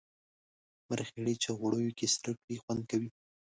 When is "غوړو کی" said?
1.59-2.07